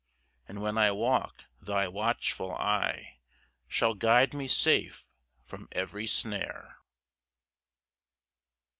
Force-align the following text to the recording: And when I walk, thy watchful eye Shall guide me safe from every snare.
And 0.47 0.63
when 0.63 0.79
I 0.79 0.89
walk, 0.91 1.43
thy 1.61 1.87
watchful 1.87 2.55
eye 2.55 3.19
Shall 3.67 3.93
guide 3.93 4.33
me 4.33 4.47
safe 4.47 5.05
from 5.43 5.69
every 5.73 6.07
snare. 6.07 6.77